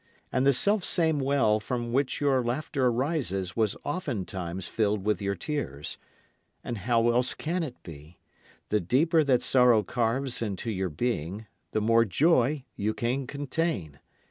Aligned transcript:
And 0.31 0.47
the 0.47 0.51
selfsame 0.51 1.21
well 1.23 1.59
from 1.59 1.93
which 1.93 2.19
your 2.19 2.43
laughter 2.43 2.91
rises 2.91 3.55
was 3.55 3.77
oftentimes 3.83 4.67
filled 4.67 5.05
with 5.05 5.21
your 5.21 5.35
tears. 5.35 5.99
And 6.63 6.79
how 6.89 7.11
else 7.11 7.35
can 7.35 7.61
it 7.61 7.75
be? 7.83 8.17
The 8.69 8.79
deeper 8.79 9.23
that 9.23 9.43
sorrow 9.43 9.83
carves 9.83 10.41
into 10.41 10.71
your 10.71 10.89
being, 10.89 11.45
the 11.69 11.81
more 11.81 12.03
joy 12.03 12.63
you 12.75 12.95
can 12.95 13.27
contain. 13.27 13.99